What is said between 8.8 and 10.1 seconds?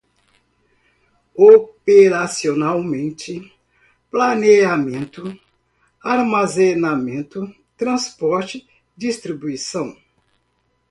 distribuição